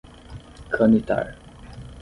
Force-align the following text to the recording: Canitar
Canitar 0.75 1.37